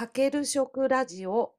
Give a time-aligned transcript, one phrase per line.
[0.00, 1.52] かける食ラジオ。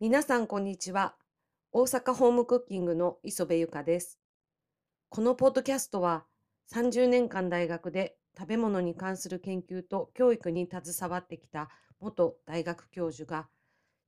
[0.00, 1.16] 皆さんこんにちは。
[1.72, 4.18] 大阪ホームクッキングの磯部ゆかです。
[5.10, 6.24] このポッドキャストは
[6.72, 11.68] 30年間大学で食べ物に関する研究と教育に携わってきた
[12.00, 13.50] 元大学教授が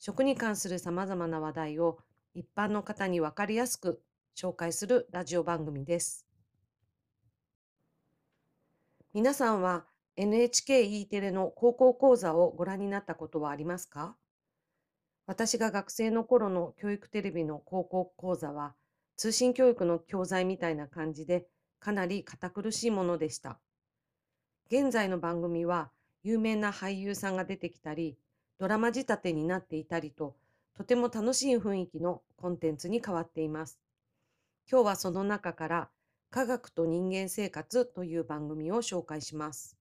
[0.04, 1.96] 食に関するさまざまな話題を
[2.34, 4.02] 一般の方に分かりやすく
[4.36, 6.26] 紹介するラジオ番組です。
[9.14, 9.84] 皆さんは
[10.16, 14.16] NHKE テレの高校講座をご覧になったことはありますか？
[15.26, 18.74] 私が学生の頃の教育テレビの高校講座は
[19.16, 21.46] 通信教育の教材みたいな感じで
[21.78, 23.60] かなり堅苦しいものでした。
[24.66, 25.92] 現在の番組は
[26.24, 28.18] 有名な俳優さんが出てきたり、
[28.62, 30.36] ドラマ仕立てになっていたりと、
[30.76, 33.80] とても楽しい雰囲気のコンテンツに変わっています。
[34.70, 35.88] 今日はその中から
[36.30, 39.76] 科学と人間生活という番組を紹介します。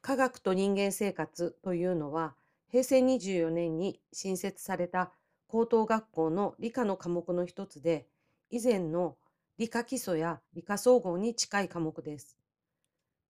[0.00, 2.36] 科学と人間生活というのは
[2.70, 5.10] 平成24年に新設された
[5.48, 8.06] 高等学校の理科の科目の一つで
[8.52, 9.16] 以前の
[9.58, 12.37] 理科基礎や理科総合に近い科目です。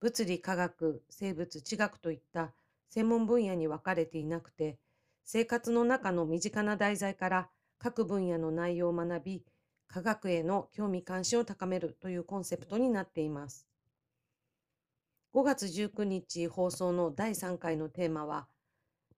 [0.01, 2.53] 物理、科学、生物、地学といった
[2.89, 4.79] 専門分野に分かれていなくて、
[5.25, 9.43] 生活の中の身近な題材から各分野の内容を学び、
[9.87, 13.67] 科学への興味関心を高めるというコンセプトになっています。
[15.33, 18.47] 5月19日放送の第3回のテーマは、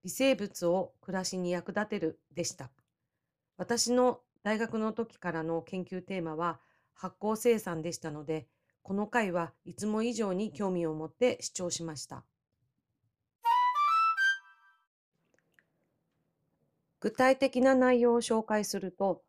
[0.03, 2.71] 微生物を暮らしに役立てるでした。
[3.57, 6.59] 私の大学の時からの研究テーマは、
[6.93, 8.47] 発酵生産でしたので、
[8.83, 12.23] この回はいつも以上に興味を持って視聴しました。
[16.99, 19.23] 具体的な内容を紹介すると、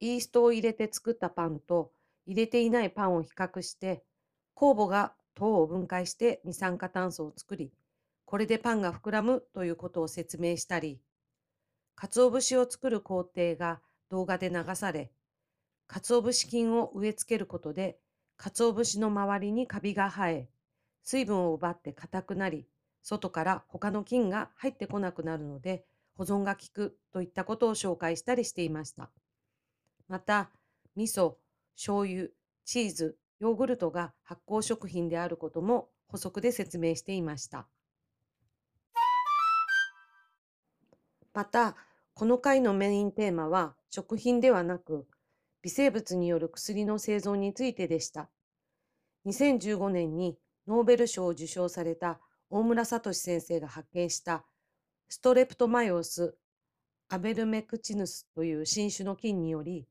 [0.00, 1.90] イーストを入れて作ったパンと
[2.26, 4.04] 入れていないパンを比較して、
[4.54, 7.72] 酵母が糖を分解して二酸化炭素を作り、
[8.26, 11.00] これでパンが膨らむということを説明したり、
[11.94, 15.10] 鰹節を作る工程が動画で流され、
[15.86, 17.98] 鰹節菌を植え付けることで、
[18.36, 20.48] 鰹節の周りにカビが生え、
[21.02, 22.66] 水分を奪って硬くなり、
[23.02, 25.84] 外から他の菌が入ってこなくなるので、
[26.16, 29.10] 保存が効くといったことを紹介したりしていました。
[30.08, 30.50] また、
[30.96, 31.34] 味噌、
[31.76, 32.28] 醤油、
[32.64, 37.66] チーズ、ヨーグルトが発酵食品であることも補足で説明していました。
[41.32, 41.76] また、
[42.14, 45.06] この回のメインテーマは食品ではなく
[45.64, 48.28] 微生物による薬の製造についてでした。
[49.24, 50.36] 2015年に
[50.68, 52.20] ノーベル賞を受賞された
[52.50, 54.44] 大村聡先生が発見した
[55.08, 56.36] ストレプトマイオス・
[57.08, 59.86] アベルメクチヌスという新種の菌により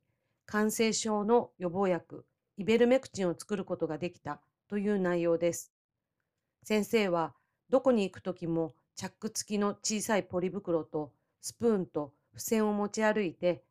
[0.45, 2.23] 感染症の予防薬
[2.57, 5.73] イベルメクチンを作ることができたという内容です。
[6.62, 7.33] 先生は
[7.69, 13.63] どこに行く時もチャック付きの小さいポリ袋とスプーンと付箋を持ち歩いて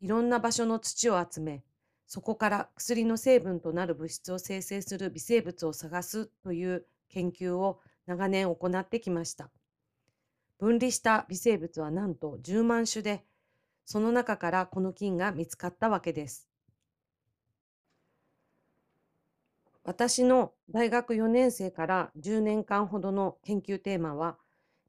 [0.00, 1.62] いろんな場所の土を集め、
[2.06, 9.50] そこから薬の成分となる物質を生成する微生物を探すという研究を長年行ってきました。
[10.58, 13.24] 分離した微生物はなんと10万種で、
[13.84, 16.48] その中からこの菌が見つかったわけです。
[19.84, 24.36] 私の大学4年生から10年間ほどの研究テーマは、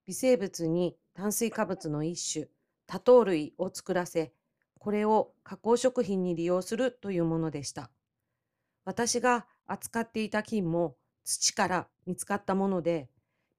[0.05, 2.47] 微生物に炭水化物の一種、
[2.88, 4.33] 多糖類を作らせ、
[4.81, 7.91] これを加工食品に利用するというものでした。
[8.83, 13.07] 私が扱っていた菌も土から見つかったもので、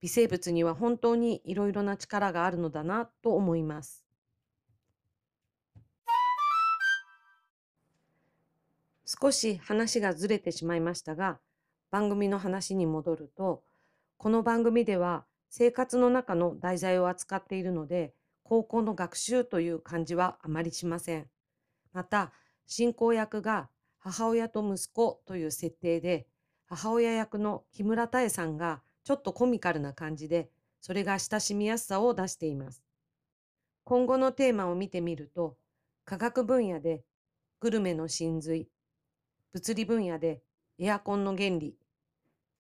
[0.00, 4.04] 微生物には本当にいろいろな力があるのだなと思います。
[9.06, 11.38] 少し話がずれてしまいましたが、
[11.92, 13.62] 番組の話に戻ると、
[14.16, 18.12] この番組では生活の中の題材を扱っているので、
[18.52, 21.26] 高校の学習という感じはあまりしません。
[21.94, 22.34] また、
[22.66, 26.26] 進行役が母親と息子という設定で、
[26.66, 30.50] 母親役の木村多江さんがちょっとコミカルな感じで、
[30.82, 32.84] それが親しみやすさを出しています。
[33.84, 35.56] 今後のテーマを見てみると、
[36.04, 37.04] 科学分野で
[37.58, 38.68] グルメの真髄、
[39.54, 40.42] 物理分野で
[40.78, 41.74] エアコンの原理、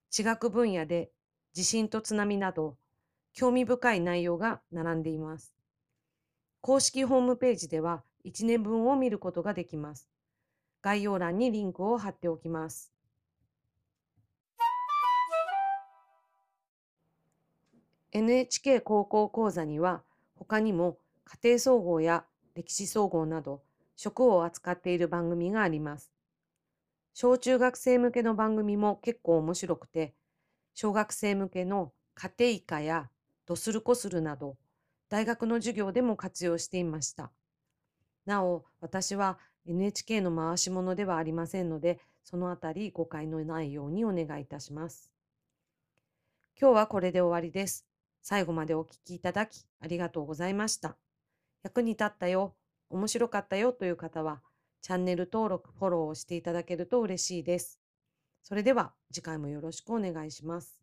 [0.08, 1.10] 地学分野で
[1.52, 2.78] 地震と津波など、
[3.34, 5.52] 興味深い内容が並んでいます。
[6.62, 10.08] 公式ホームページでは1年分を見ることができます。
[10.80, 12.92] 概要欄にリンクを貼っておきます。
[18.12, 20.02] NHK 高校講座には
[20.36, 22.24] 他にも家庭総合や
[22.54, 23.62] 歴史総合など
[23.96, 26.12] 食を扱っている番組があります。
[27.12, 30.14] 小中学生向けの番組も結構面白くて、
[30.74, 33.10] 小学生向けの家庭科や
[33.46, 34.56] ドスルコスルなど
[35.12, 37.30] 大学の授業でも活用していました。
[38.24, 45.10] なお、私は NHK の回し物ではありませんので、そのあたり誤解のないようにお願いいたします。
[46.58, 47.84] 今日はこれで終わりです。
[48.22, 50.96] 最後までお聞きいただきありがとうございました。
[51.62, 52.54] 役に立ったよ、
[52.88, 54.40] 面白かったよという方は、
[54.80, 57.78] チャンネル登録、フォローをしていただけると嬉しいです。
[58.42, 60.81] それでは次回もよろしくお願いします。